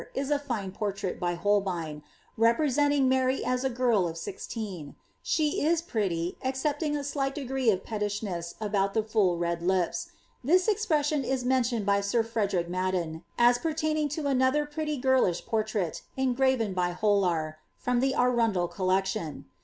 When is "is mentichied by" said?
11.23-12.01